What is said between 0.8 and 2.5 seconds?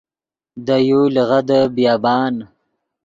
یو لیغدے بیابان